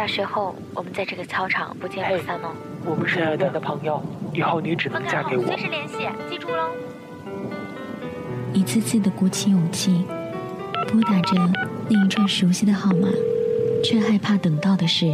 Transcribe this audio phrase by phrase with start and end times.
[0.00, 2.48] 大学后，我们在这个操场不见不散哦。
[2.86, 5.44] 我们是爱的朋友，以后你只能嫁给我。
[5.44, 6.70] 随时联系，记住喽。
[8.54, 10.06] 一次次的鼓起勇气，
[10.90, 11.36] 拨打着
[11.90, 13.08] 那一串熟悉的号码，
[13.84, 15.04] 却害怕等到的是。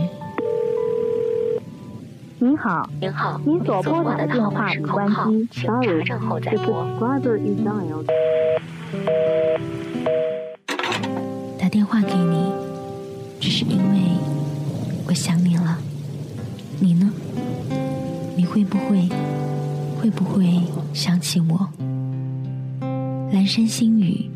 [2.38, 6.86] 您好，您好，您所拨打的电话已关机，请查证后再拨。
[11.58, 12.52] 打电话给你，
[16.78, 17.10] 你呢？
[18.36, 19.08] 你会不会，
[19.98, 20.46] 会不会
[20.92, 21.68] 想起我？
[23.32, 24.30] 阑珊星语，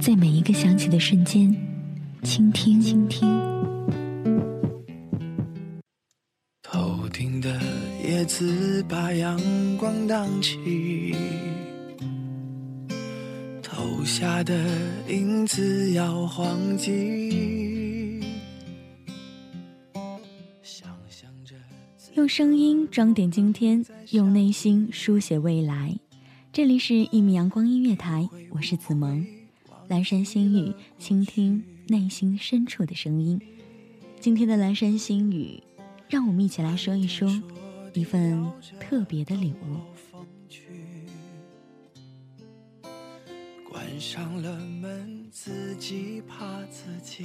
[0.00, 1.54] 在每一个响起的瞬间，
[2.22, 3.28] 倾听，倾听。
[6.62, 7.60] 头顶的
[8.02, 9.38] 叶子把阳
[9.76, 11.14] 光荡起，
[13.60, 14.54] 投下的
[15.08, 17.61] 影子摇晃起。
[22.14, 25.98] 用声音装点今天，用内心书写未来。
[26.52, 29.26] 这里是一米阳光音乐台，我是子萌。
[29.88, 33.40] 阑珊星语，倾听内心深处的声音。
[34.20, 35.62] 今天的阑珊星语，
[36.06, 37.30] 让我们一起来说一说
[37.94, 38.46] 一份
[38.78, 39.80] 特别的礼物。
[43.70, 47.24] 关上了门，自己怕自己。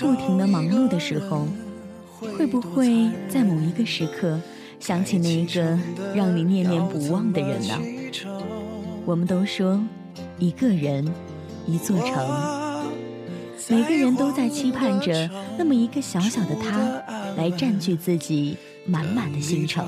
[0.00, 1.46] 不停的忙碌的时候，
[2.18, 4.40] 会不会在某一个时刻
[4.80, 5.78] 想起那一个
[6.14, 7.78] 让你念念不忘的人呢？
[9.04, 9.82] 我们都说，
[10.38, 11.06] 一个人，
[11.66, 12.86] 一座城，
[13.68, 15.28] 每个人都在期盼着
[15.58, 17.02] 那么一个小小的他，
[17.36, 18.56] 来占据自己
[18.86, 19.86] 满满的心城。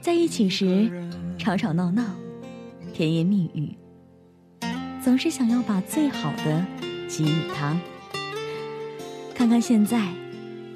[0.00, 0.90] 在一起时，
[1.36, 2.02] 吵吵闹闹，
[2.92, 3.76] 甜言蜜语，
[5.02, 6.64] 总是想要把最好的。
[7.10, 7.74] 给予他。
[9.38, 10.04] 看看现在，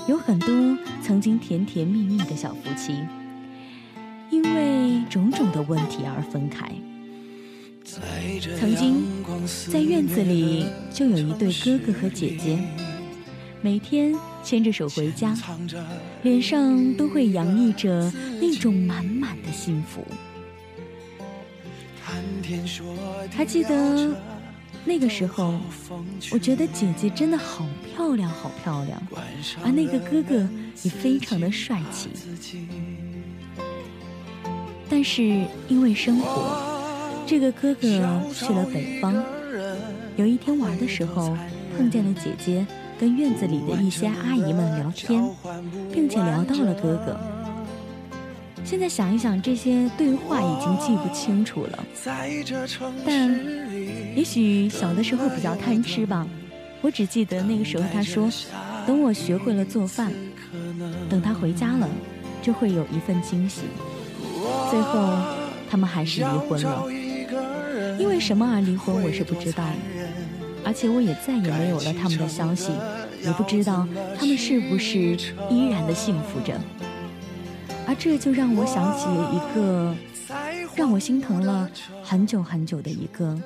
[0.06, 2.94] 有很多曾经甜甜蜜蜜的小夫妻，
[4.30, 6.70] 因为种种的问题而分开。
[8.56, 9.02] 曾经
[9.68, 12.56] 在院子里就有一对哥哥和姐姐，
[13.60, 14.14] 每天
[14.44, 15.36] 牵着手回家，
[16.22, 20.06] 脸上都会洋溢着那种满满的幸福。
[23.32, 24.31] 还记得。
[24.84, 25.54] 那个时候，
[26.32, 29.00] 我觉得姐姐真的好漂亮，好漂亮，
[29.64, 30.46] 而那个哥哥
[30.82, 32.10] 也非常的帅气。
[34.90, 35.22] 但是
[35.68, 37.80] 因为生活，这个哥哥
[38.34, 39.14] 去了北方。
[40.16, 41.36] 有一天玩的时候，
[41.76, 42.66] 碰见了姐姐
[42.98, 45.24] 跟院子里的一些阿姨们聊天，
[45.92, 47.41] 并且聊到了哥哥。
[48.72, 51.84] 现在想一想，这些对话已经记不清楚了，
[53.04, 53.38] 但。
[54.16, 56.26] 也许小的时候比较贪吃吧，
[56.80, 58.30] 我只记得那个时候他说，
[58.86, 60.10] 等我学会了做饭，
[61.10, 61.86] 等他回家了，
[62.40, 63.60] 就会有一份惊喜。
[64.70, 65.18] 最后，
[65.70, 66.86] 他们还是离婚了，
[67.98, 69.64] 因为什么而离婚我是不知道，
[70.64, 72.70] 而且我也再也没有了他们的消息，
[73.22, 73.86] 也不知道
[74.18, 75.14] 他们是不是
[75.50, 76.58] 依然的幸福着。
[77.86, 79.06] 而这就让我想起
[79.36, 79.94] 一个
[80.76, 81.70] 让我心疼了
[82.02, 83.40] 很久很久的一个。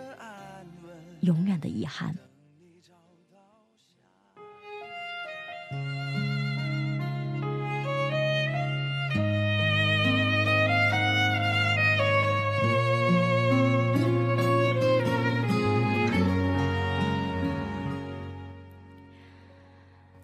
[1.27, 2.15] 永远的遗憾。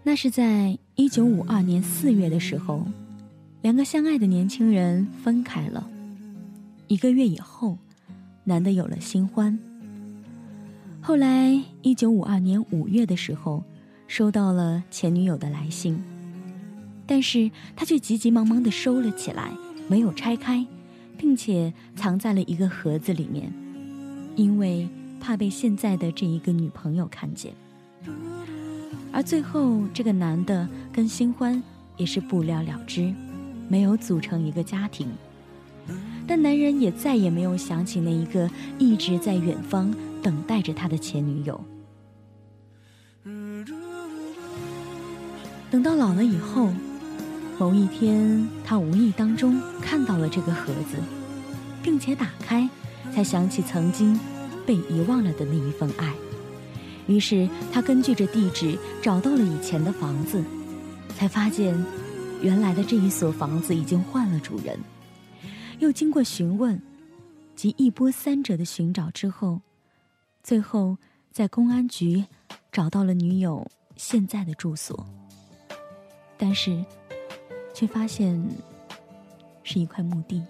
[0.04, 2.86] 那是在一九五二年四月的时候，
[3.62, 5.88] 两个相爱的年轻人分开了。
[6.88, 7.78] 一个月以后，
[8.42, 9.56] 男的有了新欢。
[11.00, 13.62] 后来，一九五二年五月的时候，
[14.08, 16.02] 收到了前女友的来信，
[17.06, 19.52] 但是他却急急忙忙地收了起来，
[19.86, 20.66] 没有拆开，
[21.16, 23.52] 并且藏在了一个盒子里面，
[24.34, 24.88] 因为
[25.20, 27.52] 怕被现在的这一个女朋友看见。
[29.12, 31.62] 而最后，这个男的跟新欢
[31.96, 33.14] 也是不了了之，
[33.72, 35.08] 没有组成一个家庭。
[36.26, 38.46] 但男人也再也没有想起那一个
[38.78, 39.92] 一直在远方
[40.22, 41.58] 等待着他的前女友。
[45.70, 46.68] 等到老了以后，
[47.58, 50.98] 某一天，他无意当中看到了这个盒子，
[51.82, 52.68] 并且打开，
[53.10, 54.20] 才想起曾经
[54.66, 56.12] 被遗忘了的那一份爱。
[57.06, 60.44] 于是，他根据着地址找到了以前的房子，
[61.16, 61.74] 才发现，
[62.42, 64.78] 原来的这一所房子已经换了主人。
[65.78, 66.80] 又经过询问
[67.56, 69.60] 及一波三折的寻找之后，
[70.42, 70.96] 最后
[71.30, 72.24] 在公安局
[72.70, 73.66] 找到了女友
[73.96, 75.06] 现在的住所。
[76.36, 76.84] 但是，
[77.72, 78.44] 却发现
[79.62, 80.42] 是一块墓地。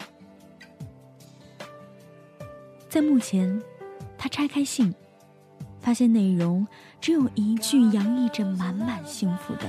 [2.88, 3.62] 在墓前，
[4.16, 4.94] 他拆开信，
[5.80, 6.66] 发现内容
[7.00, 9.68] 只有一句洋溢着满满幸福的：“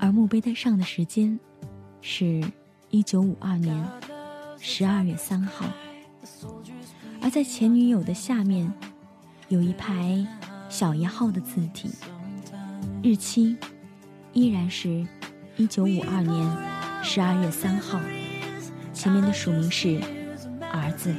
[0.00, 1.38] 而墓碑的上的时间
[2.00, 2.42] 是
[2.90, 3.86] 一九五二年
[4.58, 5.66] 十二月三号，
[7.20, 8.72] 而在前女友的下面。
[9.48, 10.26] 有一排
[10.70, 11.90] 小一号的字体，
[13.02, 13.54] 日期
[14.32, 15.06] 依然是
[15.58, 18.00] 一九五二年十二月三号，
[18.94, 20.00] 前面的署名是
[20.72, 21.14] 儿子。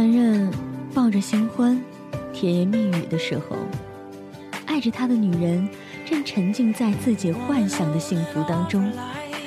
[0.00, 0.50] 男人
[0.94, 1.78] 抱着新欢，
[2.32, 3.54] 甜言蜜语的时候，
[4.64, 5.68] 爱着他的女人
[6.06, 8.90] 正沉浸在自己幻想的幸福当中，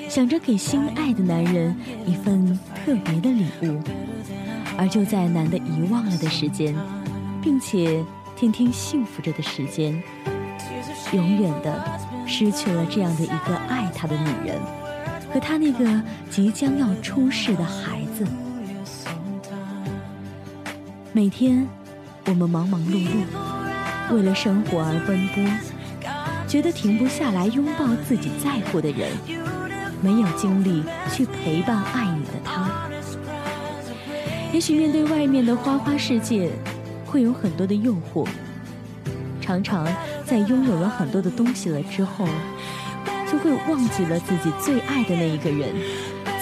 [0.07, 3.81] 想着给心爱的男人一份特别的礼物，
[4.77, 6.75] 而就在男的遗忘了的时间，
[7.41, 9.99] 并且天天幸福着的时间，
[11.13, 11.83] 永远的
[12.27, 14.59] 失去了这样的一个爱他的女人
[15.33, 15.99] 和他那个
[16.29, 18.23] 即将要出世的孩子。
[21.15, 21.69] 每天，
[22.25, 25.45] 我们忙忙碌碌，为了生活而奔波，
[26.47, 29.11] 觉得停不下来拥抱自己在乎的人，
[30.01, 32.67] 没有精力去陪伴爱你的他。
[34.51, 36.49] 也许面对外面的花花世界，
[37.05, 38.27] 会有很多的诱惑，
[39.39, 39.87] 常常
[40.25, 42.27] 在拥有了很多的东西了之后，
[43.31, 45.75] 就会忘记了自己最爱的那一个人，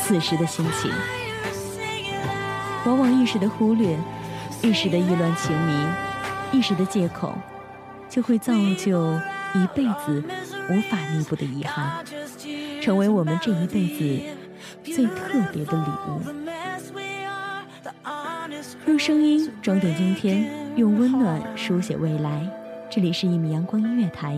[0.02, 0.90] 此时的心情，
[2.86, 3.98] 往往一时的忽略。
[4.64, 5.74] 一时的意乱情迷，
[6.52, 7.34] 一时的借口，
[8.08, 9.14] 就会造就
[9.56, 10.24] 一辈子
[10.70, 12.06] 无法弥补的遗憾，
[12.82, 16.22] 成为我们这一辈子最特别的礼物。
[18.86, 22.48] 用声音装点今天，用温暖书写未来。
[22.90, 24.38] 这里是一米阳光音乐台，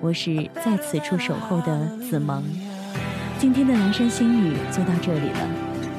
[0.00, 2.44] 我是在此处守候的子萌。
[3.38, 5.48] 今天的南山星语就到这里了，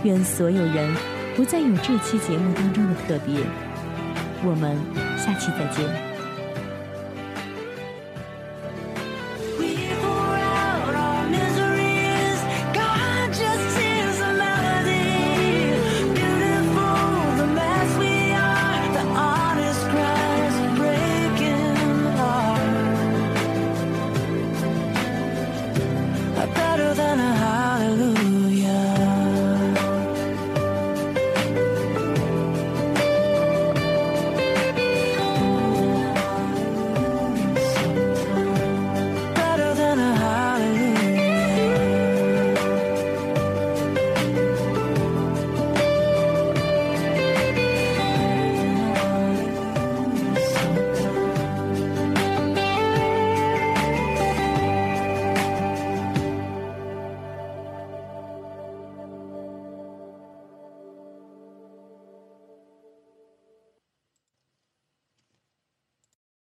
[0.04, 1.23] 愿所有人。
[1.36, 3.40] 不再有这期节目当中的特别，
[4.46, 4.78] 我们
[5.18, 6.13] 下期再见。